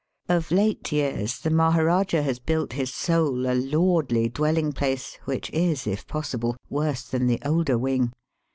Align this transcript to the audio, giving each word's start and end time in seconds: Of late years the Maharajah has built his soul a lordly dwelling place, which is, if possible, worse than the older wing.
Of 0.27 0.49
late 0.49 0.91
years 0.91 1.37
the 1.37 1.51
Maharajah 1.51 2.23
has 2.23 2.39
built 2.39 2.73
his 2.73 2.91
soul 2.91 3.45
a 3.47 3.53
lordly 3.53 4.29
dwelling 4.29 4.71
place, 4.73 5.19
which 5.25 5.51
is, 5.51 5.85
if 5.85 6.07
possible, 6.07 6.57
worse 6.71 7.03
than 7.03 7.27
the 7.27 7.39
older 7.45 7.77
wing. 7.77 8.11